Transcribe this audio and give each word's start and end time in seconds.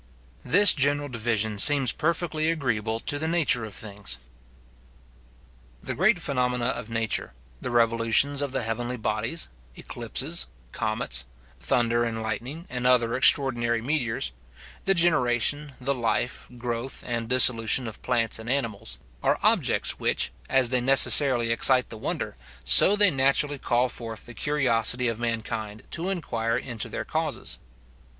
This 0.43 0.73
general 0.73 1.09
division 1.09 1.59
seems 1.59 1.91
perfectly 1.91 2.49
agreeable 2.49 2.99
to 3.01 3.19
the 3.19 3.27
nature 3.27 3.65
of 3.65 3.75
things. 3.75 4.17
The 5.83 5.93
great 5.93 6.19
phenomena 6.19 6.69
of 6.69 6.89
nature, 6.89 7.33
the 7.61 7.69
revolutions 7.69 8.41
of 8.41 8.51
the 8.51 8.63
heavenly 8.63 8.97
bodies, 8.97 9.47
eclipses, 9.75 10.47
comets; 10.71 11.25
thunder 11.59 12.03
and 12.03 12.23
lightning, 12.23 12.65
and 12.67 12.87
other 12.87 13.13
extraordinary 13.15 13.79
meteors; 13.79 14.31
the 14.85 14.95
generation, 14.95 15.73
the 15.79 15.93
life, 15.93 16.47
growth, 16.57 17.03
and 17.05 17.29
dissolution 17.29 17.87
of 17.87 18.01
plants 18.01 18.39
and 18.39 18.49
animals; 18.49 18.97
are 19.21 19.37
objects 19.43 19.99
which, 19.99 20.31
as 20.49 20.69
they 20.69 20.81
necessarily 20.81 21.51
excite 21.51 21.89
the 21.91 21.97
wonder, 21.99 22.35
so 22.65 22.95
they 22.95 23.11
naturally 23.11 23.59
call 23.59 23.87
forth 23.87 24.25
the 24.25 24.33
curiosity 24.33 25.07
of 25.07 25.19
mankind 25.19 25.83
to 25.91 26.09
inquire 26.09 26.57
into 26.57 26.89
their 26.89 27.05
causes. 27.05 27.59